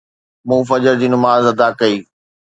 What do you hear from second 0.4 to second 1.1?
مون فجر جي